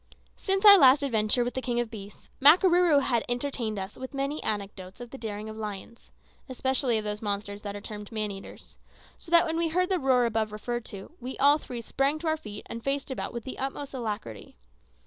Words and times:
Since 0.35 0.65
our 0.65 0.79
last 0.79 1.03
adventure 1.03 1.43
with 1.43 1.53
the 1.53 1.61
king 1.61 1.79
of 1.79 1.91
beasts, 1.91 2.27
Makarooroo 2.39 3.03
had 3.03 3.23
entertained 3.29 3.77
us 3.77 3.95
with 3.95 4.15
many 4.15 4.41
anecdotes 4.41 4.99
of 4.99 5.11
the 5.11 5.17
daring 5.19 5.47
of 5.47 5.55
lions, 5.55 6.09
especially 6.49 6.97
of 6.97 7.03
those 7.03 7.21
monsters 7.21 7.61
that 7.61 7.75
are 7.75 7.81
termed 7.81 8.11
man 8.11 8.31
eaters; 8.31 8.79
so 9.19 9.29
that 9.29 9.45
when 9.45 9.57
we 9.57 9.67
heard 9.67 9.89
the 9.89 9.99
roar 9.99 10.25
above 10.25 10.51
referred 10.51 10.85
to, 10.85 11.11
we 11.19 11.37
all 11.37 11.59
three 11.59 11.81
sprang 11.81 12.17
to 12.17 12.27
our 12.27 12.35
feet 12.37 12.65
and 12.67 12.83
faced 12.83 13.11
about 13.11 13.31
with 13.31 13.43
the 13.43 13.59
utmost 13.59 13.93
alacrity. 13.93 14.57